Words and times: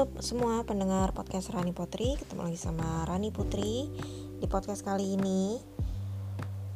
Semua 0.00 0.64
pendengar 0.64 1.12
podcast 1.12 1.52
Rani 1.52 1.76
Putri, 1.76 2.16
ketemu 2.16 2.48
lagi 2.48 2.56
sama 2.56 3.04
Rani 3.04 3.28
Putri 3.28 3.84
di 4.40 4.46
podcast 4.48 4.80
kali 4.80 5.12
ini. 5.12 5.60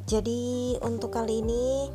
Jadi 0.05 0.77
untuk 0.85 1.09
kali 1.17 1.41
ini 1.41 1.89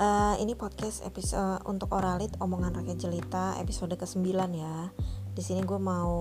uh, 0.00 0.32
ini 0.40 0.56
podcast 0.56 1.04
episode 1.04 1.60
untuk 1.68 1.92
oralit 1.92 2.32
omongan 2.40 2.80
rakyat 2.80 3.04
jelita 3.04 3.60
episode 3.60 3.92
ke-9 4.00 4.32
ya. 4.56 4.96
Di 5.36 5.42
sini 5.44 5.60
gue 5.60 5.76
mau 5.76 6.16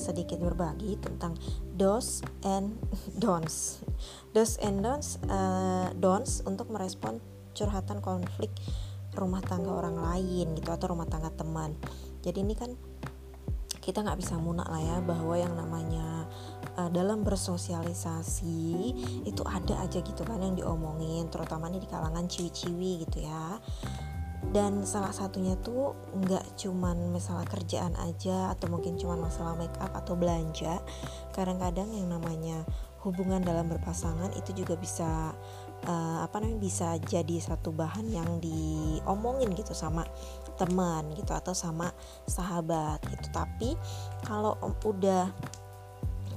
sedikit 0.00 0.40
berbagi 0.40 0.96
tentang 1.04 1.36
dos 1.76 2.24
and 2.48 2.80
don'ts. 3.20 3.84
Dos 4.32 4.56
and 4.64 4.80
don'ts, 4.80 5.20
uh, 5.28 5.92
don'ts 6.00 6.40
untuk 6.48 6.72
merespon 6.72 7.20
curhatan 7.52 8.00
konflik 8.00 8.48
rumah 9.20 9.44
tangga 9.44 9.68
orang 9.68 10.00
lain 10.00 10.56
gitu 10.56 10.72
atau 10.72 10.96
rumah 10.96 11.04
tangga 11.04 11.28
teman 11.28 11.76
jadi 12.24 12.40
ini 12.40 12.56
kan 12.56 12.72
kita 13.84 14.00
nggak 14.00 14.24
bisa 14.24 14.40
munak 14.40 14.64
lah 14.72 14.80
ya 14.80 14.96
bahwa 15.04 15.36
yang 15.36 15.52
namanya 15.52 16.24
uh, 16.80 16.88
dalam 16.88 17.20
bersosialisasi 17.20 18.64
itu 19.28 19.42
ada 19.44 19.84
aja 19.84 20.00
gitu 20.00 20.24
kan 20.24 20.40
yang 20.40 20.56
diomongin 20.56 21.28
terutama 21.28 21.68
nih 21.68 21.84
di 21.84 21.88
kalangan 21.92 22.24
ciwi-ciwi 22.24 23.04
gitu 23.04 23.28
ya. 23.28 23.60
Dan 24.44 24.84
salah 24.88 25.12
satunya 25.12 25.56
tuh 25.60 25.92
nggak 26.16 26.56
cuman 26.56 27.12
masalah 27.12 27.44
kerjaan 27.44 27.92
aja 28.00 28.52
atau 28.56 28.72
mungkin 28.72 28.96
cuman 28.96 29.20
masalah 29.20 29.52
make 29.56 29.76
up 29.84 29.92
atau 29.92 30.16
belanja. 30.16 30.80
Kadang-kadang 31.36 31.92
yang 31.92 32.08
namanya 32.08 32.64
hubungan 33.04 33.44
dalam 33.44 33.68
berpasangan 33.68 34.32
itu 34.32 34.64
juga 34.64 34.80
bisa 34.80 35.36
uh, 35.86 36.24
apa 36.24 36.40
namanya 36.40 36.60
bisa 36.60 36.88
jadi 37.04 37.40
satu 37.40 37.72
bahan 37.72 38.08
yang 38.10 38.40
diomongin 38.40 39.52
gitu 39.56 39.72
sama 39.76 40.04
teman 40.56 41.12
gitu 41.16 41.32
atau 41.32 41.52
sama 41.52 41.92
sahabat 42.28 43.00
gitu. 43.08 43.26
Tapi 43.32 43.76
kalau 44.24 44.56
udah 44.84 45.30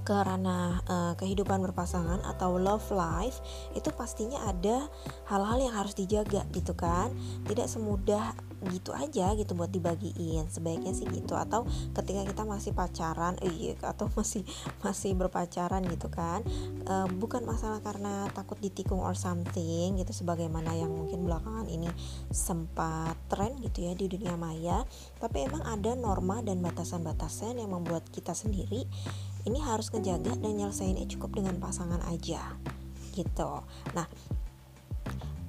ke 0.07 0.15
ranah 0.15 0.79
uh, 0.87 1.13
kehidupan 1.19 1.59
berpasangan 1.67 2.23
atau 2.23 2.55
love 2.55 2.87
life 2.95 3.43
itu 3.75 3.91
pastinya 3.91 4.39
ada 4.47 4.87
hal-hal 5.27 5.59
yang 5.59 5.75
harus 5.75 5.99
dijaga 5.99 6.47
gitu 6.55 6.71
kan. 6.71 7.11
Tidak 7.43 7.67
semudah 7.67 8.31
gitu 8.73 8.91
aja 8.93 9.37
gitu 9.37 9.53
buat 9.53 9.69
dibagiin. 9.69 10.49
Sebaiknya 10.49 10.93
sih 10.97 11.05
gitu. 11.09 11.37
Atau 11.37 11.69
ketika 11.93 12.25
kita 12.25 12.43
masih 12.43 12.71
pacaran 12.73 13.37
eh, 13.45 13.53
iya 13.53 13.73
atau 13.85 14.09
masih 14.17 14.41
masih 14.85 15.13
berpacaran 15.13 15.83
gitu 15.87 16.09
kan 16.09 16.41
uh, 16.89 17.07
bukan 17.07 17.45
masalah 17.45 17.79
karena 17.83 18.25
takut 18.33 18.57
ditikung 18.57 19.01
or 19.01 19.13
something 19.13 19.97
gitu 19.99 20.11
sebagaimana 20.11 20.73
yang 20.73 20.89
mungkin 20.89 21.25
belakangan 21.25 21.67
ini 21.69 21.89
sempat 22.33 23.13
tren 23.29 23.57
gitu 23.61 23.85
ya 23.85 23.93
di 23.93 24.09
dunia 24.09 24.33
maya. 24.35 24.83
Tapi 25.21 25.45
emang 25.45 25.63
ada 25.65 25.93
norma 25.93 26.41
dan 26.41 26.59
batasan-batasan 26.63 27.61
yang 27.61 27.73
membuat 27.73 28.05
kita 28.09 28.33
sendiri 28.33 28.87
ini 29.47 29.63
harus 29.63 29.87
ngejaga 29.95 30.35
dan 30.35 30.53
nyelesainnya 30.59 31.07
cukup 31.07 31.39
dengan 31.39 31.55
pasangan 31.61 32.03
aja 32.11 32.57
gitu. 33.15 33.63
Nah 33.95 34.05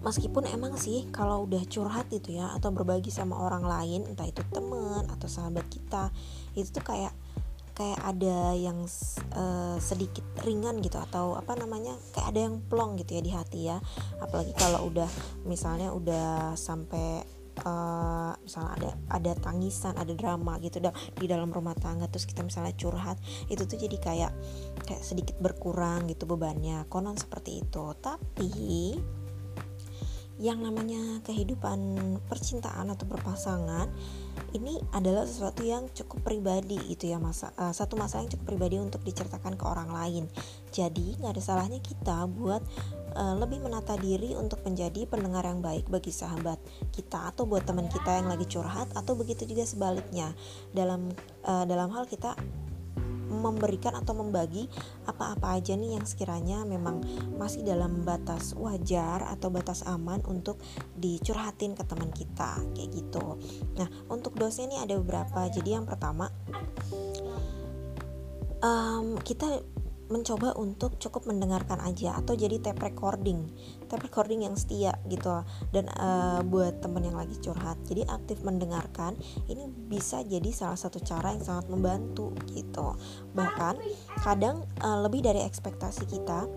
meskipun 0.03 0.47
emang 0.51 0.79
sih 0.79 1.11
kalau 1.11 1.45
udah 1.49 1.63
curhat 1.67 2.07
gitu 2.13 2.39
ya 2.39 2.55
atau 2.55 2.71
berbagi 2.71 3.11
sama 3.11 3.35
orang 3.35 3.67
lain 3.67 4.07
entah 4.07 4.27
itu 4.27 4.43
temen 4.55 5.05
atau 5.11 5.27
sahabat 5.27 5.67
kita 5.67 6.15
itu 6.55 6.71
tuh 6.71 6.85
kayak 6.87 7.11
kayak 7.79 8.01
ada 8.03 8.59
yang 8.59 8.83
uh, 9.39 9.79
sedikit 9.79 10.27
ringan 10.43 10.83
gitu 10.83 10.99
atau 10.99 11.39
apa 11.39 11.55
namanya 11.55 11.95
kayak 12.11 12.27
ada 12.35 12.41
yang 12.51 12.59
plong 12.67 12.99
gitu 12.99 13.15
ya 13.15 13.23
di 13.23 13.31
hati 13.31 13.61
ya. 13.71 13.79
Apalagi 14.19 14.51
kalau 14.59 14.91
udah 14.91 15.07
misalnya 15.47 15.95
udah 15.95 16.59
sampai 16.59 17.23
uh, 17.63 18.35
misalnya 18.43 18.75
ada 18.83 18.91
ada 19.15 19.33
tangisan 19.39 19.95
ada 19.95 20.11
drama 20.11 20.59
gitu 20.59 20.83
di 20.91 21.27
dalam 21.31 21.55
rumah 21.55 21.79
tangga 21.79 22.11
terus 22.11 22.27
kita 22.27 22.43
misalnya 22.43 22.75
curhat 22.75 23.15
itu 23.47 23.63
tuh 23.63 23.79
jadi 23.79 23.97
kayak 24.03 24.33
kayak 24.83 25.03
sedikit 25.07 25.39
berkurang 25.39 26.11
gitu 26.11 26.27
bebannya. 26.27 26.83
Konon 26.91 27.15
seperti 27.15 27.63
itu. 27.63 27.95
Tapi 28.03 28.51
yang 30.39 30.63
namanya 30.63 31.19
kehidupan 31.27 31.79
percintaan 32.31 32.95
atau 32.95 33.11
berpasangan 33.11 33.91
ini 34.55 34.79
adalah 34.95 35.27
sesuatu 35.27 35.67
yang 35.67 35.91
cukup 35.93 36.25
pribadi 36.25 36.79
itu 36.89 37.11
ya 37.11 37.19
masa 37.19 37.51
uh, 37.59 37.75
satu 37.75 37.99
masalah 37.99 38.25
yang 38.25 38.33
cukup 38.39 38.47
pribadi 38.55 38.81
untuk 38.81 39.03
diceritakan 39.05 39.59
ke 39.59 39.65
orang 39.67 39.91
lain. 39.91 40.25
Jadi 40.71 41.19
nggak 41.21 41.37
ada 41.37 41.43
salahnya 41.43 41.81
kita 41.83 42.25
buat 42.31 42.63
uh, 43.19 43.35
lebih 43.37 43.61
menata 43.61 43.99
diri 43.99 44.39
untuk 44.39 44.63
menjadi 44.63 45.05
pendengar 45.11 45.45
yang 45.45 45.61
baik 45.61 45.91
bagi 45.91 46.15
sahabat 46.15 46.57
kita 46.95 47.35
atau 47.35 47.45
buat 47.45 47.67
teman 47.67 47.91
kita 47.91 48.23
yang 48.23 48.31
lagi 48.31 48.47
curhat 48.47 48.89
atau 48.95 49.19
begitu 49.19 49.45
juga 49.45 49.67
sebaliknya. 49.67 50.33
Dalam 50.73 51.13
uh, 51.45 51.65
dalam 51.67 51.91
hal 51.93 52.07
kita 52.07 52.39
memberikan 53.29 53.95
atau 53.95 54.17
membagi 54.17 54.67
apa-apa 55.05 55.61
aja 55.61 55.77
nih 55.77 56.01
yang 56.01 56.05
sekiranya 56.09 56.65
memang 56.65 57.05
masih 57.37 57.63
dalam 57.63 58.03
batas 58.03 58.57
wajar 58.57 59.25
atau 59.29 59.53
batas 59.53 59.85
aman 59.85 60.25
untuk 60.27 60.59
dicurhatin 60.97 61.77
ke 61.77 61.85
teman 61.85 62.11
kita 62.11 62.59
kayak 62.75 62.91
gitu. 62.91 63.39
Nah 63.77 63.89
untuk 64.09 64.35
dosnya 64.35 64.67
nih 64.69 64.81
ada 64.89 64.95
beberapa. 64.99 65.47
Jadi 65.49 65.77
yang 65.77 65.85
pertama 65.85 66.33
um, 68.63 69.19
kita 69.23 69.63
mencoba 70.09 70.57
untuk 70.57 70.97
cukup 70.97 71.29
mendengarkan 71.29 71.81
aja 71.85 72.17
atau 72.17 72.33
jadi 72.33 72.59
tape 72.61 72.81
recording 72.81 73.49
tape 73.89 74.05
recording 74.05 74.45
yang 74.45 74.57
setia 74.57 74.97
gitu. 75.09 75.45
Dan 75.73 75.89
uh, 75.97 76.45
buat 76.45 76.81
temen 76.85 77.05
yang 77.05 77.17
lagi 77.17 77.37
curhat 77.41 77.81
jadi 77.89 78.05
aktif 78.09 78.45
mendengarkan 78.45 79.17
ini 79.49 79.69
bisa 79.89 80.21
jadi 80.25 80.49
salah 80.53 80.77
satu 80.77 81.01
cara 81.01 81.33
yang 81.33 81.45
sangat 81.45 81.73
membantu 81.73 82.37
gitu. 82.53 82.97
Bahkan 83.33 83.81
kadang 84.21 84.69
uh, 84.85 85.01
lebih 85.05 85.25
dari 85.25 85.45
ekspektasi 85.45 86.05
kita 86.09 86.49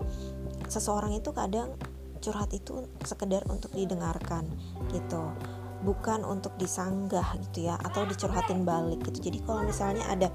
seseorang 0.68 1.16
itu 1.16 1.32
kadang 1.32 1.76
curhat 2.22 2.54
itu 2.54 2.86
sekedar 3.02 3.42
untuk 3.50 3.74
didengarkan 3.74 4.46
gitu 4.94 5.34
bukan 5.82 6.22
untuk 6.22 6.54
disanggah 6.56 7.36
gitu 7.42 7.68
ya 7.68 7.76
atau 7.82 8.06
dicurhatin 8.06 8.62
balik 8.62 9.02
gitu. 9.06 9.30
Jadi 9.30 9.38
kalau 9.42 9.62
misalnya 9.66 10.04
ada 10.08 10.28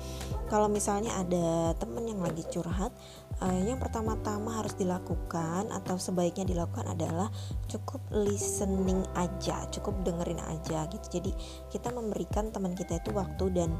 kalau 0.51 0.67
misalnya 0.67 1.11
ada 1.15 1.73
temen 1.79 2.05
yang 2.07 2.21
lagi 2.21 2.43
curhat 2.51 2.91
uh, 3.39 3.61
yang 3.63 3.79
pertama-tama 3.79 4.59
harus 4.59 4.75
dilakukan 4.75 5.71
atau 5.71 5.95
sebaiknya 5.95 6.43
dilakukan 6.45 6.87
adalah 6.91 7.31
cukup 7.71 8.03
listening 8.11 9.03
aja 9.15 9.65
cukup 9.71 9.95
dengerin 10.03 10.43
aja 10.43 10.85
gitu. 10.91 11.19
Jadi 11.19 11.31
kita 11.71 11.89
memberikan 11.95 12.51
teman 12.51 12.75
kita 12.75 12.99
itu 12.99 13.15
waktu 13.15 13.49
dan 13.55 13.71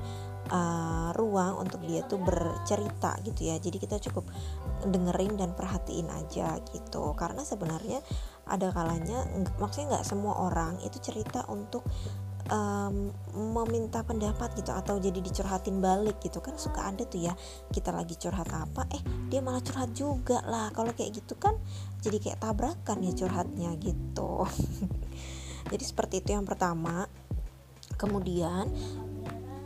uh, 0.51 1.09
ruang 1.15 1.61
untuk 1.63 1.83
dia 1.83 2.03
tuh 2.05 2.19
bercerita 2.21 3.19
gitu 3.23 3.47
ya. 3.47 3.55
Jadi 3.59 3.77
kita 3.77 3.97
cukup 4.09 4.27
dengerin 4.87 5.35
dan 5.39 5.51
perhatiin 5.53 6.09
aja 6.11 6.59
gitu. 6.71 7.13
Karena 7.15 7.43
sebenarnya 7.43 7.99
ada 8.47 8.71
kalanya 8.71 9.27
maksudnya 9.59 9.97
nggak 9.97 10.07
semua 10.07 10.39
orang 10.47 10.79
itu 10.83 10.97
cerita 11.03 11.43
untuk 11.51 11.83
um, 12.47 13.11
meminta 13.35 14.03
pendapat 14.03 14.55
gitu 14.55 14.71
atau 14.71 14.97
jadi 14.97 15.19
dicurhatin 15.19 15.83
balik 15.83 16.19
gitu. 16.23 16.39
Kan 16.39 16.55
suka 16.55 16.87
ada 16.91 17.03
tuh 17.03 17.27
ya 17.27 17.33
kita 17.71 17.91
lagi 17.91 18.15
curhat 18.15 18.47
apa 18.51 18.87
eh 18.95 19.01
dia 19.27 19.43
malah 19.43 19.61
curhat 19.61 19.91
juga 19.93 20.39
lah. 20.47 20.71
Kalau 20.71 20.95
kayak 20.95 21.23
gitu 21.23 21.35
kan 21.35 21.55
jadi 21.99 22.17
kayak 22.19 22.39
tabrakan 22.41 23.03
ya 23.03 23.11
curhatnya 23.13 23.75
gitu. 23.79 24.47
Jadi 25.67 25.83
seperti 25.83 26.23
itu 26.23 26.31
yang 26.31 26.47
pertama. 26.47 27.11
Kemudian 27.97 28.69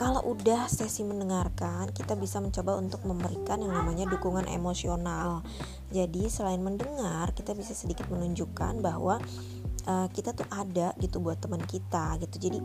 kalau 0.01 0.33
udah 0.33 0.65
sesi 0.65 1.05
mendengarkan, 1.05 1.93
kita 1.93 2.17
bisa 2.17 2.41
mencoba 2.41 2.73
untuk 2.73 3.05
memberikan 3.05 3.61
yang 3.61 3.69
namanya 3.69 4.09
dukungan 4.09 4.49
emosional. 4.49 5.45
Jadi, 5.93 6.25
selain 6.25 6.57
mendengar, 6.57 7.29
kita 7.37 7.53
bisa 7.53 7.77
sedikit 7.77 8.09
menunjukkan 8.09 8.81
bahwa 8.81 9.21
uh, 9.85 10.07
kita 10.09 10.33
tuh 10.33 10.49
ada 10.49 10.97
gitu 10.97 11.21
buat 11.21 11.37
teman 11.37 11.61
kita 11.61 12.17
gitu. 12.17 12.49
Jadi 12.49 12.59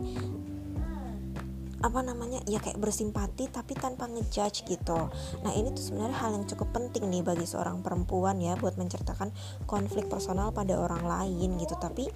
apa 1.77 2.01
namanya 2.01 2.41
ya 2.49 2.57
kayak 2.57 2.81
bersimpati 2.81 3.53
tapi 3.53 3.77
tanpa 3.77 4.09
ngejudge 4.09 4.65
gitu. 4.65 4.97
Nah 5.45 5.53
ini 5.53 5.69
tuh 5.77 5.93
sebenarnya 5.93 6.17
hal 6.25 6.33
yang 6.33 6.49
cukup 6.49 6.73
penting 6.73 7.05
nih 7.05 7.21
bagi 7.21 7.45
seorang 7.45 7.85
perempuan 7.85 8.41
ya 8.41 8.57
buat 8.57 8.81
menceritakan 8.81 9.29
konflik 9.69 10.09
personal 10.09 10.49
pada 10.49 10.73
orang 10.73 11.05
lain 11.05 11.53
gitu. 11.61 11.77
Tapi 11.77 12.09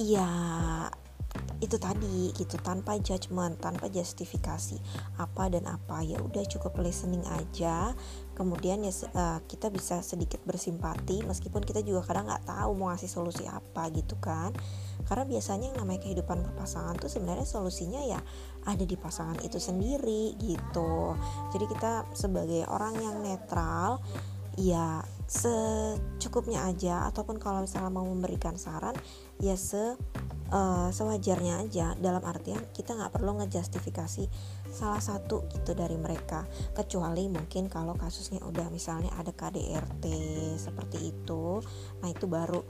ya 0.00 0.24
itu 1.56 1.80
tadi 1.80 2.36
gitu 2.36 2.60
tanpa 2.60 3.00
judgement 3.00 3.56
tanpa 3.56 3.88
justifikasi 3.88 4.76
apa 5.16 5.48
dan 5.48 5.64
apa. 5.64 6.04
Ya 6.04 6.20
udah 6.20 6.44
cukup 6.44 6.76
listening 6.84 7.24
aja. 7.32 7.96
Kemudian 8.36 8.84
ya 8.84 8.92
uh, 9.16 9.40
kita 9.48 9.72
bisa 9.72 10.04
sedikit 10.04 10.44
bersimpati 10.44 11.24
meskipun 11.24 11.64
kita 11.64 11.80
juga 11.80 12.04
kadang 12.04 12.28
nggak 12.28 12.44
tahu 12.44 12.70
mau 12.76 12.92
ngasih 12.92 13.08
solusi 13.08 13.48
apa 13.48 13.88
gitu 13.96 14.20
kan. 14.20 14.52
Karena 15.08 15.24
biasanya 15.24 15.72
yang 15.72 15.78
namanya 15.80 16.04
kehidupan 16.04 16.44
berpasangan 16.44 17.00
tuh 17.00 17.08
sebenarnya 17.08 17.48
solusinya 17.48 18.04
ya 18.04 18.20
ada 18.68 18.84
di 18.84 18.96
pasangan 19.00 19.40
itu 19.40 19.56
sendiri 19.56 20.36
gitu. 20.36 21.16
Jadi 21.56 21.64
kita 21.72 22.04
sebagai 22.12 22.68
orang 22.68 23.00
yang 23.00 23.16
netral 23.24 24.04
ya 24.60 25.00
secukupnya 25.24 26.68
aja. 26.68 27.08
Ataupun 27.08 27.40
kalau 27.40 27.64
misalnya 27.64 27.88
mau 27.88 28.04
memberikan 28.04 28.60
saran 28.60 28.92
ya 29.40 29.56
se 29.56 29.96
uh, 30.52 30.88
sewajarnya 30.92 31.66
aja 31.66 31.94
dalam 31.98 32.22
artian 32.22 32.62
kita 32.74 32.94
nggak 32.94 33.14
perlu 33.14 33.42
ngejustifikasi 33.42 34.24
salah 34.70 35.00
satu 35.00 35.46
gitu 35.50 35.72
dari 35.72 35.96
mereka. 35.96 36.44
Kecuali 36.74 37.26
mungkin 37.30 37.70
kalau 37.72 37.94
kasusnya 37.94 38.42
udah 38.44 38.68
misalnya 38.70 39.10
ada 39.16 39.32
KDRT 39.32 40.04
seperti 40.56 41.12
itu 41.12 41.60
nah 42.02 42.08
itu 42.10 42.26
baru 42.26 42.60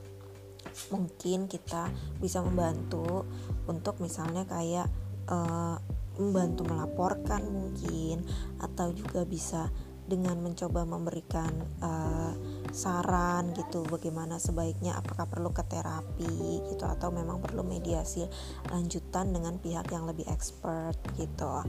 mungkin 0.93 1.46
kita 1.46 1.88
bisa 2.20 2.43
membantu 2.43 3.25
untuk 3.70 4.02
misalnya 4.02 4.44
kayak 4.44 4.90
uh, 5.31 5.78
membantu 6.17 6.67
melaporkan 6.67 7.44
mungkin 7.49 8.25
atau 8.61 8.93
juga 8.93 9.25
bisa 9.25 9.69
dengan 10.06 10.38
mencoba 10.38 10.87
memberikan 10.87 11.50
uh, 11.82 12.32
saran 12.72 13.54
gitu 13.54 13.86
bagaimana 13.86 14.40
sebaiknya 14.40 14.98
apakah 14.98 15.28
perlu 15.28 15.50
ke 15.54 15.62
terapi 15.66 16.62
gitu 16.72 16.84
atau 16.86 17.12
memang 17.14 17.38
perlu 17.38 17.62
mediasi 17.62 18.26
lanjutan 18.70 19.30
dengan 19.30 19.58
pihak 19.60 19.90
yang 19.92 20.06
lebih 20.06 20.26
expert 20.30 20.96
gitu. 21.18 21.62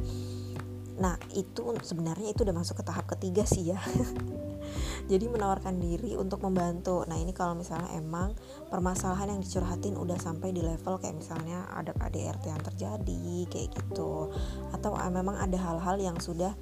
Nah, 0.98 1.14
itu 1.38 1.78
sebenarnya 1.86 2.34
itu 2.34 2.42
udah 2.42 2.58
masuk 2.58 2.82
ke 2.82 2.84
tahap 2.90 3.06
ketiga 3.06 3.46
sih 3.46 3.70
ya. 3.70 3.78
Jadi 5.12 5.26
menawarkan 5.30 5.80
diri 5.80 6.18
untuk 6.18 6.44
membantu. 6.44 7.06
Nah, 7.06 7.16
ini 7.16 7.32
kalau 7.32 7.54
misalnya 7.54 7.94
emang 7.96 8.34
permasalahan 8.68 9.38
yang 9.38 9.42
dicurhatin 9.46 9.96
udah 9.96 10.18
sampai 10.18 10.52
di 10.52 10.66
level 10.66 10.98
kayak 11.00 11.16
misalnya 11.16 11.70
ada 11.72 11.94
KDRT 11.94 12.44
yang 12.50 12.62
terjadi 12.66 13.26
kayak 13.48 13.70
gitu 13.78 14.34
atau 14.74 14.92
uh, 14.98 15.12
memang 15.14 15.38
ada 15.38 15.56
hal-hal 15.56 16.02
yang 16.02 16.18
sudah 16.18 16.58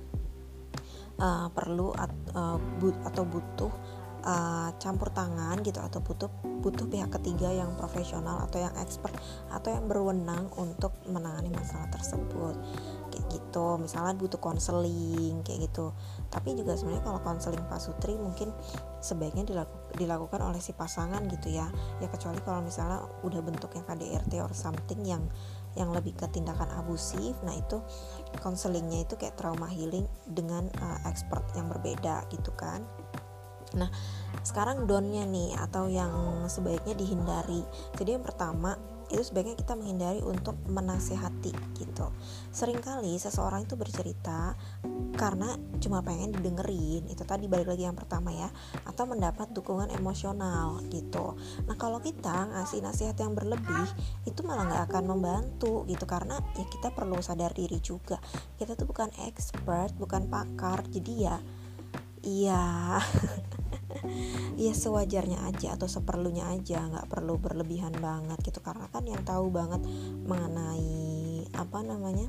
uh, 1.18 1.48
perlu 1.56 1.96
at, 1.96 2.12
uh, 2.36 2.60
but, 2.78 2.96
atau 3.08 3.24
butuh 3.24 3.72
uh, 4.25 4.69
campur 4.81 5.13
tangan 5.13 5.62
gitu 5.62 5.80
atau 5.80 6.01
butuh 6.01 6.27
butuh 6.66 6.89
pihak 6.89 7.13
ketiga 7.22 7.54
yang 7.54 7.77
profesional 7.77 8.42
atau 8.50 8.57
yang 8.57 8.74
expert 8.81 9.13
atau 9.54 9.69
yang 9.69 9.86
berwenang 9.86 10.50
untuk 10.57 10.98
menangani 11.06 11.54
masalah 11.54 11.88
tersebut. 11.94 12.57
Kayak 13.13 13.25
gitu 13.31 13.80
misalnya 13.80 14.18
butuh 14.18 14.42
konseling 14.42 15.45
kayak 15.45 15.69
gitu. 15.72 15.94
Tapi 16.33 16.57
juga 16.57 16.74
sebenarnya 16.75 17.06
kalau 17.06 17.22
konseling 17.22 17.63
Pak 17.69 17.80
Sutri 17.80 18.18
mungkin 18.18 18.50
sebaiknya 19.00 19.45
dilaku, 19.45 19.77
dilakukan 19.95 20.42
oleh 20.42 20.60
si 20.60 20.74
pasangan 20.74 21.22
gitu 21.30 21.54
ya. 21.54 21.69
Ya 22.01 22.10
kecuali 22.10 22.42
kalau 22.42 22.66
misalnya 22.66 23.06
udah 23.22 23.39
bentuknya 23.45 23.86
KDRT 23.86 24.42
or 24.42 24.51
something 24.51 25.06
yang 25.06 25.22
yang 25.75 25.92
lebih 25.92 26.16
ke 26.16 26.25
tindakan 26.31 26.72
abusif 26.80 27.36
nah 27.44 27.51
itu 27.51 27.83
konselingnya 28.39 29.04
itu 29.04 29.19
kayak 29.19 29.36
trauma 29.36 29.68
healing 29.68 30.07
dengan 30.24 30.72
uh, 30.80 31.00
expert 31.06 31.44
yang 31.54 31.68
berbeda 31.68 32.24
gitu 32.31 32.51
kan 32.56 32.81
nah 33.75 33.92
sekarang 34.42 34.86
downnya 34.89 35.27
nih 35.27 35.57
atau 35.57 35.89
yang 35.89 36.45
sebaiknya 36.48 36.95
dihindari. 36.98 37.62
Jadi 37.98 38.19
yang 38.19 38.25
pertama 38.25 38.77
itu 39.06 39.22
sebaiknya 39.22 39.54
kita 39.54 39.77
menghindari 39.77 40.22
untuk 40.25 40.57
menasehati 40.66 41.54
gitu. 41.77 42.10
Seringkali 42.50 43.13
seseorang 43.22 43.69
itu 43.69 43.77
bercerita 43.77 44.57
karena 45.13 45.54
cuma 45.77 46.01
pengen 46.01 46.33
didengerin 46.33 47.06
itu 47.06 47.22
tadi 47.22 47.45
balik 47.45 47.69
lagi 47.69 47.86
yang 47.86 47.94
pertama 47.94 48.33
ya 48.33 48.50
atau 48.83 49.06
mendapat 49.06 49.54
dukungan 49.54 49.94
emosional 49.94 50.81
gitu. 50.89 51.38
Nah 51.69 51.77
kalau 51.77 52.01
kita 52.01 52.50
ngasih 52.50 52.81
nasihat 52.81 53.16
yang 53.22 53.38
berlebih 53.38 53.88
itu 54.25 54.42
malah 54.42 54.66
nggak 54.66 54.83
akan 54.89 55.06
membantu 55.06 55.86
gitu. 55.86 56.10
Karena 56.10 56.42
ya 56.57 56.66
kita 56.66 56.89
perlu 56.89 57.22
sadar 57.22 57.54
diri 57.54 57.77
juga. 57.80 58.18
Kita 58.57 58.74
tuh 58.74 58.89
bukan 58.89 59.13
expert 59.22 59.94
bukan 59.95 60.25
pakar 60.27 60.81
jadi 60.89 61.13
ya 61.13 61.38
iya 62.25 62.98
ya 64.56 64.74
sewajarnya 64.74 65.46
aja 65.48 65.76
atau 65.76 65.88
seperlunya 65.88 66.48
aja 66.52 66.86
nggak 66.88 67.08
perlu 67.08 67.40
berlebihan 67.40 67.96
banget 68.00 68.40
gitu. 68.44 68.60
Karena 68.60 68.88
kan 68.92 69.04
yang 69.08 69.22
tahu 69.24 69.52
banget 69.52 69.84
mengenai 70.26 71.46
apa 71.56 71.80
namanya 71.86 72.28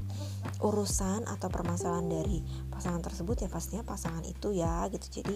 urusan 0.63 1.27
atau 1.27 1.49
permasalahan 1.51 2.07
dari 2.07 2.43
pasangan 2.71 3.03
tersebut 3.03 3.47
ya 3.47 3.49
pastinya 3.51 3.83
pasangan 3.83 4.23
itu 4.23 4.55
ya 4.55 4.87
gitu. 4.93 5.23
Jadi 5.23 5.35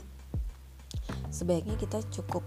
sebaiknya 1.31 1.79
kita 1.79 2.03
cukup 2.11 2.43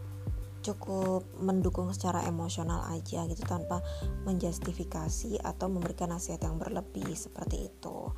cukup 0.63 1.27
mendukung 1.43 1.91
secara 1.91 2.23
emosional 2.23 2.87
aja 2.87 3.27
gitu 3.27 3.43
tanpa 3.43 3.83
menjustifikasi 4.23 5.43
atau 5.43 5.67
memberikan 5.67 6.15
nasihat 6.15 6.39
yang 6.47 6.55
berlebih 6.55 7.11
seperti 7.11 7.67
itu 7.67 8.15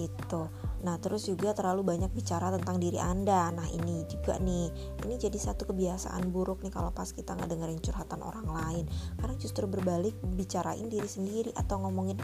gitu. 0.00 0.48
Nah, 0.80 0.96
terus 0.96 1.28
juga 1.28 1.52
terlalu 1.52 1.84
banyak 1.84 2.08
bicara 2.16 2.48
tentang 2.56 2.80
diri 2.80 2.96
Anda. 2.96 3.52
Nah, 3.52 3.68
ini 3.68 4.08
juga 4.08 4.40
nih, 4.40 4.72
ini 5.04 5.14
jadi 5.20 5.36
satu 5.36 5.68
kebiasaan 5.68 6.32
buruk 6.32 6.64
nih 6.64 6.72
kalau 6.72 6.88
pas 6.94 7.12
kita 7.12 7.36
nggak 7.36 7.52
dengerin 7.52 7.80
curhatan 7.84 8.20
orang 8.24 8.48
lain. 8.48 8.84
Karena 9.20 9.34
justru 9.36 9.68
berbalik 9.68 10.16
bicarain 10.34 10.88
diri 10.88 11.08
sendiri 11.08 11.52
atau 11.52 11.84
ngomongin 11.84 12.16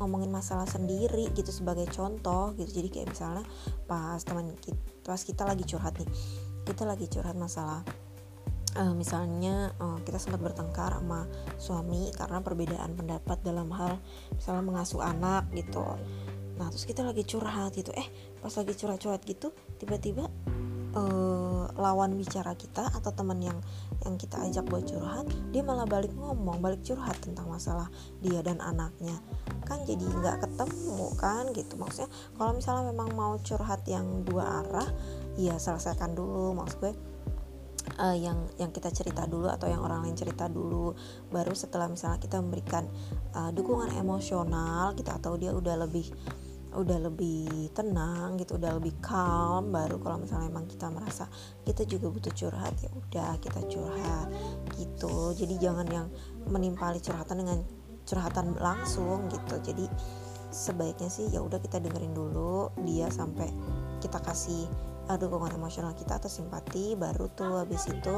ngomongin 0.00 0.32
masalah 0.32 0.64
sendiri 0.64 1.28
gitu 1.36 1.52
sebagai 1.52 1.84
contoh 1.92 2.56
gitu. 2.56 2.80
Jadi 2.80 2.88
kayak 2.88 3.12
misalnya 3.12 3.44
pas 3.84 4.20
teman 4.24 4.56
kita 4.56 4.80
pas 5.04 5.20
kita 5.20 5.44
lagi 5.44 5.64
curhat 5.68 5.96
nih. 6.00 6.08
Kita 6.64 6.84
lagi 6.84 7.08
curhat 7.08 7.36
masalah 7.36 7.84
uh, 8.78 8.94
misalnya 8.94 9.74
uh, 9.82 9.98
kita 10.06 10.16
sempat 10.20 10.40
bertengkar 10.40 10.94
sama 10.94 11.26
suami 11.58 12.14
karena 12.14 12.38
perbedaan 12.40 12.94
pendapat 12.94 13.38
dalam 13.42 13.68
hal 13.74 13.98
misalnya 14.34 14.64
mengasuh 14.64 15.02
anak 15.02 15.48
gitu 15.52 15.84
nah 16.58 16.68
terus 16.68 16.84
kita 16.84 17.06
lagi 17.06 17.22
curhat 17.22 17.72
gitu. 17.78 17.94
Eh 17.94 18.06
pas 18.42 18.50
lagi 18.50 18.74
curhat-curhat 18.74 19.22
gitu 19.24 19.54
tiba-tiba 19.78 20.26
uh, 20.98 21.70
lawan 21.78 22.18
bicara 22.18 22.58
kita 22.58 22.90
atau 22.90 23.10
teman 23.14 23.38
yang 23.38 23.58
yang 24.06 24.14
kita 24.18 24.40
ajak 24.42 24.64
buat 24.66 24.86
curhat 24.86 25.26
dia 25.50 25.62
malah 25.62 25.86
balik 25.86 26.10
ngomong 26.14 26.62
balik 26.62 26.82
curhat 26.82 27.18
tentang 27.22 27.46
masalah 27.46 27.86
dia 28.18 28.42
dan 28.42 28.58
anaknya. 28.58 29.14
Kan 29.66 29.84
jadi 29.86 30.02
nggak 30.02 30.48
ketemu 30.48 31.14
kan 31.18 31.44
gitu. 31.54 31.78
Maksudnya 31.78 32.10
kalau 32.34 32.52
misalnya 32.56 32.90
memang 32.90 33.14
mau 33.14 33.34
curhat 33.42 33.84
yang 33.86 34.26
dua 34.26 34.64
arah 34.64 34.88
ya 35.38 35.54
selesaikan 35.56 36.18
dulu. 36.18 36.56
Maksud 36.56 36.78
gue 36.82 36.92
uh, 37.96 38.16
yang 38.16 38.38
yang 38.56 38.70
kita 38.74 38.92
cerita 38.92 39.24
dulu 39.24 39.48
atau 39.48 39.68
yang 39.68 39.82
orang 39.82 40.06
lain 40.06 40.16
cerita 40.16 40.46
dulu. 40.48 40.94
Baru 41.28 41.52
setelah 41.52 41.90
misalnya 41.90 42.20
kita 42.22 42.40
memberikan 42.40 42.84
uh, 43.36 43.50
dukungan 43.52 43.92
emosional 43.98 44.92
gitu 44.96 45.10
atau 45.10 45.36
dia 45.36 45.52
udah 45.52 45.84
lebih 45.84 46.08
udah 46.76 46.98
lebih 47.08 47.72
tenang 47.72 48.36
gitu 48.36 48.60
udah 48.60 48.76
lebih 48.76 48.92
calm 49.00 49.72
baru 49.72 49.96
kalau 50.04 50.20
misalnya 50.20 50.52
emang 50.52 50.68
kita 50.68 50.92
merasa 50.92 51.24
kita 51.64 51.88
juga 51.88 52.12
butuh 52.12 52.32
curhat 52.36 52.76
ya 52.84 52.90
udah 52.92 53.32
kita 53.40 53.60
curhat 53.68 54.28
gitu. 54.76 55.32
Jadi 55.32 55.54
jangan 55.56 55.86
yang 55.88 56.06
menimpali 56.48 57.00
curhatan 57.00 57.40
dengan 57.40 57.58
curhatan 58.04 58.56
langsung 58.60 59.28
gitu. 59.32 59.56
Jadi 59.64 59.88
sebaiknya 60.48 61.08
sih 61.12 61.28
ya 61.28 61.44
udah 61.44 61.60
kita 61.60 61.80
dengerin 61.80 62.16
dulu 62.16 62.72
dia 62.84 63.12
sampai 63.12 63.52
kita 64.00 64.16
kasih 64.24 64.64
uh, 65.08 65.16
dukungan 65.16 65.56
emosional 65.56 65.92
kita 65.92 66.16
atau 66.16 66.30
simpati 66.30 66.96
baru 66.96 67.28
tuh 67.36 67.64
habis 67.64 67.84
itu 67.88 68.14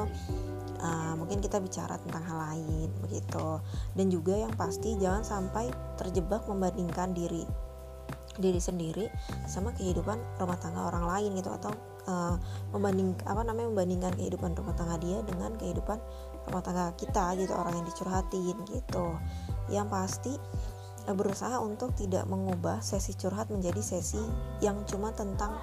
uh, 0.79 1.15
mungkin 1.19 1.43
kita 1.43 1.59
bicara 1.59 1.99
tentang 2.03 2.23
hal 2.27 2.39
lain 2.39 2.91
begitu. 3.03 3.63
Dan 3.95 4.11
juga 4.11 4.35
yang 4.35 4.55
pasti 4.59 4.99
jangan 4.99 5.23
sampai 5.23 5.71
terjebak 5.99 6.47
membandingkan 6.51 7.15
diri 7.15 7.47
diri 8.41 8.59
sendiri 8.59 9.07
sama 9.47 9.71
kehidupan 9.77 10.17
rumah 10.41 10.59
tangga 10.59 10.89
orang 10.89 11.05
lain 11.07 11.37
gitu 11.39 11.53
atau 11.53 11.73
uh, 12.09 12.37
membanding 12.73 13.13
apa 13.29 13.43
namanya 13.45 13.69
membandingkan 13.71 14.13
kehidupan 14.17 14.57
rumah 14.57 14.75
tangga 14.75 14.97
dia 14.99 15.21
dengan 15.27 15.53
kehidupan 15.59 15.99
rumah 16.49 16.63
tangga 16.65 16.87
kita 16.97 17.37
gitu 17.37 17.53
orang 17.53 17.79
yang 17.81 17.87
dicurhatin 17.87 18.57
gitu. 18.69 19.07
Yang 19.69 19.87
pasti 19.93 20.33
uh, 21.07 21.15
berusaha 21.15 21.61
untuk 21.61 21.93
tidak 21.99 22.25
mengubah 22.27 22.81
sesi 22.81 23.13
curhat 23.19 23.53
menjadi 23.53 23.81
sesi 23.81 24.21
yang 24.65 24.83
cuma 24.89 25.13
tentang 25.13 25.61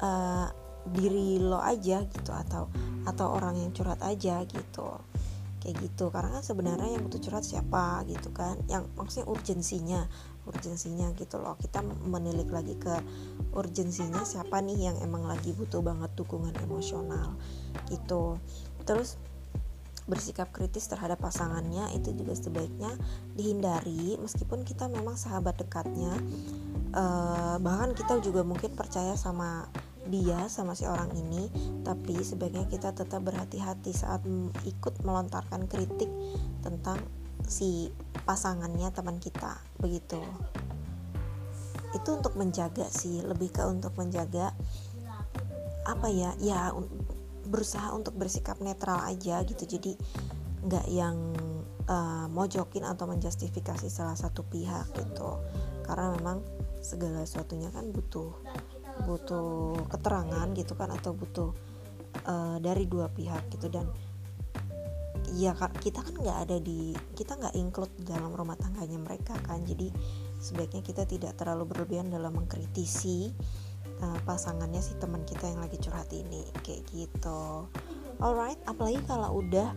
uh, 0.00 0.48
diri 0.86 1.42
lo 1.42 1.58
aja 1.58 2.06
gitu 2.06 2.30
atau 2.30 2.70
atau 3.06 3.26
orang 3.34 3.58
yang 3.58 3.70
curhat 3.74 3.98
aja 4.06 4.42
gitu. 4.46 4.88
Kayak 5.62 5.82
gitu. 5.82 6.14
Karena 6.14 6.38
kan 6.38 6.44
sebenarnya 6.46 6.94
yang 6.94 7.02
butuh 7.06 7.18
curhat 7.18 7.42
siapa 7.42 8.06
gitu 8.06 8.30
kan? 8.30 8.54
Yang 8.70 8.86
maksudnya 8.94 9.26
urgensinya 9.26 10.00
urgensinya 10.46 11.12
gitu 11.18 11.42
loh. 11.42 11.58
Kita 11.58 11.82
menilik 11.84 12.48
lagi 12.48 12.78
ke 12.78 12.94
urgensinya 13.52 14.22
siapa 14.22 14.62
nih 14.62 14.90
yang 14.90 14.96
emang 15.02 15.26
lagi 15.26 15.52
butuh 15.52 15.82
banget 15.82 16.14
dukungan 16.14 16.54
emosional 16.62 17.36
gitu. 17.90 18.38
Terus 18.86 19.18
bersikap 20.06 20.54
kritis 20.54 20.86
terhadap 20.86 21.18
pasangannya 21.18 21.90
itu 21.98 22.14
juga 22.14 22.38
sebaiknya 22.38 22.94
dihindari. 23.34 24.14
Meskipun 24.22 24.62
kita 24.62 24.86
memang 24.86 25.18
sahabat 25.18 25.58
dekatnya 25.58 26.14
uh, 26.94 27.58
bahkan 27.58 27.92
kita 27.92 28.22
juga 28.22 28.46
mungkin 28.46 28.72
percaya 28.72 29.18
sama 29.18 29.66
dia 30.06 30.46
sama 30.46 30.78
si 30.78 30.86
orang 30.86 31.10
ini 31.18 31.50
tapi 31.82 32.14
sebaiknya 32.22 32.70
kita 32.70 32.94
tetap 32.94 33.26
berhati-hati 33.26 33.90
saat 33.90 34.22
ikut 34.62 35.02
melontarkan 35.02 35.66
kritik 35.66 36.06
tentang 36.62 37.02
si 37.46 37.94
pasangannya 38.26 38.90
teman 38.90 39.22
kita 39.22 39.62
begitu. 39.78 40.18
Itu 41.94 42.18
untuk 42.18 42.34
menjaga 42.34 42.90
sih 42.90 43.22
lebih 43.22 43.54
ke 43.54 43.62
untuk 43.64 43.94
menjaga 43.96 44.52
apa 45.86 46.10
ya 46.10 46.34
ya 46.42 46.74
berusaha 47.46 47.94
untuk 47.94 48.18
bersikap 48.18 48.58
netral 48.58 48.98
aja 49.06 49.40
gitu. 49.46 49.64
Jadi 49.64 49.94
nggak 50.66 50.86
yang 50.90 51.16
uh, 51.86 52.26
mojokin 52.26 52.82
atau 52.82 53.06
menjustifikasi 53.06 53.86
salah 53.86 54.18
satu 54.18 54.42
pihak 54.42 54.90
gitu. 54.98 55.38
Karena 55.86 56.10
memang 56.18 56.42
segala 56.82 57.22
sesuatunya 57.22 57.70
kan 57.70 57.94
butuh 57.94 58.34
butuh 59.06 59.78
keterangan 59.92 60.50
gitu 60.58 60.74
kan 60.74 60.90
atau 60.90 61.14
butuh 61.14 61.54
uh, 62.26 62.58
dari 62.58 62.90
dua 62.90 63.06
pihak 63.06 63.46
gitu. 63.54 63.70
Dan 63.70 63.86
ya 65.34 65.56
kita 65.82 66.04
kan 66.06 66.14
nggak 66.14 66.38
ada 66.46 66.56
di 66.62 66.94
kita 67.18 67.34
nggak 67.34 67.54
include 67.58 67.90
dalam 68.06 68.30
rumah 68.30 68.54
tangganya 68.54 68.98
mereka 69.00 69.34
kan. 69.42 69.64
Jadi 69.66 69.90
sebaiknya 70.38 70.82
kita 70.84 71.02
tidak 71.08 71.34
terlalu 71.34 71.66
berlebihan 71.66 72.12
dalam 72.12 72.36
mengkritisi 72.36 73.34
uh, 74.02 74.18
pasangannya 74.22 74.78
si 74.78 74.94
teman 75.00 75.26
kita 75.26 75.50
yang 75.50 75.58
lagi 75.58 75.80
curhat 75.82 76.10
ini. 76.14 76.46
Kayak 76.62 76.86
gitu. 76.94 77.66
Alright 78.22 78.60
apalagi 78.70 79.02
kalau 79.10 79.42
udah 79.42 79.74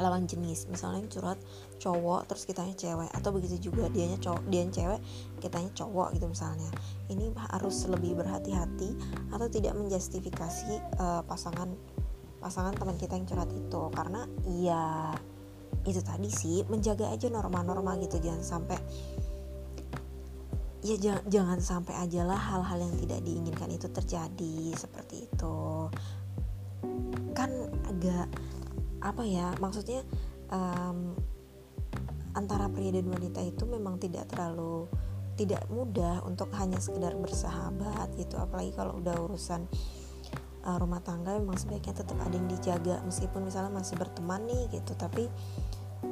lawan 0.00 0.26
jenis. 0.26 0.66
Misalnya 0.66 1.06
yang 1.06 1.10
curhat 1.10 1.38
cowok 1.78 2.26
terus 2.26 2.48
kitanya 2.48 2.74
cewek. 2.74 3.10
Atau 3.14 3.30
begitu 3.36 3.70
juga 3.70 3.86
dianya 3.92 4.18
cowok 4.18 4.42
dia 4.50 4.64
cewek 4.66 5.00
kitanya 5.38 5.70
cowok 5.76 6.16
gitu 6.16 6.26
misalnya. 6.30 6.70
Ini 7.12 7.30
harus 7.52 7.84
lebih 7.86 8.18
berhati-hati 8.18 8.90
atau 9.30 9.46
tidak 9.50 9.76
menjustifikasi 9.76 10.80
uh, 10.98 11.22
pasangan 11.28 11.76
pasangan 12.44 12.76
teman 12.76 13.00
kita 13.00 13.16
yang 13.16 13.24
curhat 13.24 13.48
itu. 13.56 13.82
Karena 13.88 14.28
ya 14.44 14.84
itu 15.88 16.04
tadi 16.04 16.28
sih 16.28 16.60
menjaga 16.68 17.08
aja 17.08 17.32
norma-norma 17.32 17.96
gitu. 18.04 18.20
Jangan 18.20 18.44
sampai 18.44 18.76
ya 20.84 21.00
jangan, 21.00 21.24
jangan 21.32 21.58
sampai 21.64 21.94
aja 21.96 22.28
lah 22.28 22.36
hal-hal 22.36 22.84
yang 22.84 22.94
tidak 23.00 23.24
diinginkan 23.24 23.72
itu 23.72 23.88
terjadi 23.88 24.76
seperti 24.76 25.24
itu. 25.24 25.56
Kan 27.32 27.50
agak 27.88 28.28
apa 29.00 29.24
ya 29.24 29.56
maksudnya 29.56 30.04
um, 30.52 31.16
antara 32.36 32.68
pria 32.68 32.92
dan 32.92 33.08
wanita 33.08 33.40
itu 33.40 33.64
memang 33.64 33.96
tidak 33.96 34.28
terlalu 34.28 34.84
tidak 35.34 35.66
mudah 35.66 36.22
untuk 36.22 36.50
hanya 36.54 36.78
sekedar 36.78 37.16
bersahabat 37.18 38.12
gitu. 38.20 38.38
Apalagi 38.38 38.70
kalau 38.76 39.00
udah 39.02 39.16
urusan 39.24 39.66
rumah 40.64 41.00
tangga 41.04 41.36
memang 41.36 41.60
sebaiknya 41.60 42.00
tetap 42.00 42.16
ada 42.24 42.34
yang 42.34 42.48
dijaga 42.48 43.04
meskipun 43.04 43.44
misalnya 43.44 43.72
masih 43.72 44.00
berteman 44.00 44.48
nih 44.48 44.80
gitu. 44.80 44.96
Tapi 44.96 45.28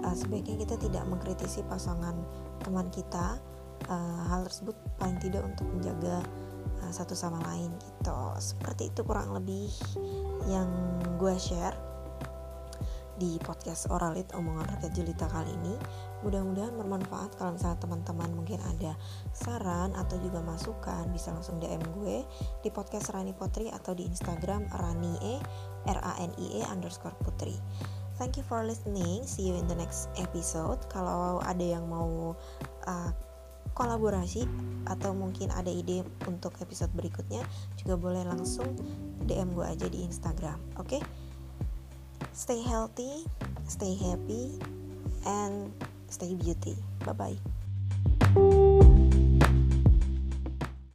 uh, 0.05 0.15
sebaiknya 0.17 0.61
kita 0.69 0.77
tidak 0.77 1.05
mengkritisi 1.09 1.65
pasangan 1.67 2.15
teman 2.61 2.93
kita 2.93 3.41
uh, 3.89 4.23
hal 4.29 4.45
tersebut 4.47 4.77
paling 5.01 5.19
tidak 5.25 5.43
untuk 5.47 5.67
menjaga 5.73 6.21
uh, 6.85 6.93
satu 6.93 7.17
sama 7.17 7.41
lain 7.49 7.73
gitu. 7.81 8.19
Seperti 8.39 8.93
itu 8.93 9.01
kurang 9.05 9.33
lebih 9.33 9.73
yang 10.51 10.69
gue 11.17 11.35
share 11.41 11.92
di 13.23 13.39
podcast 13.39 13.87
Oralit 13.87 14.35
Omongan 14.35 14.67
Rakyat 14.67 14.99
Jelita 14.99 15.31
kali 15.31 15.55
ini 15.55 15.79
mudah-mudahan 16.27 16.75
bermanfaat 16.75 17.39
kalau 17.39 17.55
misalnya 17.55 17.79
teman-teman 17.79 18.35
mungkin 18.35 18.59
ada 18.67 18.99
saran 19.31 19.95
atau 19.95 20.19
juga 20.19 20.43
masukan 20.43 21.07
bisa 21.15 21.31
langsung 21.31 21.63
DM 21.63 21.79
gue 22.03 22.27
di 22.67 22.69
podcast 22.75 23.15
Rani 23.15 23.31
Putri 23.31 23.71
atau 23.71 23.95
di 23.95 24.11
Instagram 24.11 24.67
Ranie 24.75 25.39
R 25.87 25.99
A 26.03 26.19
N 26.19 26.35
I 26.35 26.47
E 26.59 26.61
underscore 26.67 27.15
Putri 27.23 27.55
Thank 28.19 28.43
you 28.43 28.45
for 28.45 28.67
listening. 28.67 29.23
See 29.23 29.51
you 29.51 29.55
in 29.57 29.67
the 29.67 29.79
next 29.79 30.11
episode. 30.21 30.79
Kalau 30.93 31.43
ada 31.43 31.65
yang 31.65 31.91
mau 31.91 32.37
uh, 32.87 33.11
kolaborasi 33.73 34.47
atau 34.87 35.17
mungkin 35.17 35.49
ada 35.51 35.73
ide 35.73 36.07
untuk 36.29 36.55
episode 36.61 36.93
berikutnya, 36.93 37.43
juga 37.81 37.99
boleh 37.99 38.23
langsung 38.23 38.69
DM 39.27 39.57
gue 39.57 39.67
aja 39.67 39.87
di 39.89 40.07
Instagram. 40.07 40.61
Oke? 40.79 41.01
Okay? 41.01 41.03
Stay 42.33 42.63
healthy, 42.63 43.25
stay 43.69 43.95
happy, 43.95 44.59
and 45.27 45.73
stay 46.09 46.35
beauty. 46.35 46.77
Bye 47.05 47.13
bye. 47.13 47.52